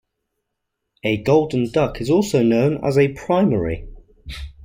A 1.03 1.21
"golden 1.21 1.69
duck" 1.69 2.01
is 2.01 2.09
also 2.09 2.41
known 2.41 2.83
as 2.83 2.97
a 2.97 3.09
"primary". 3.09 3.87